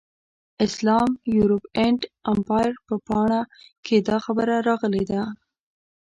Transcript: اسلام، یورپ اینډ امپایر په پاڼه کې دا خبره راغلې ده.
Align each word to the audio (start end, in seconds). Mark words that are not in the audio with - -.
اسلام، 0.65 1.09
یورپ 1.35 1.63
اینډ 1.77 2.01
امپایر 2.33 2.73
په 2.87 2.95
پاڼه 3.07 3.41
کې 3.85 3.95
دا 4.07 4.17
خبره 4.25 4.55
راغلې 4.67 5.03
ده. 5.11 5.21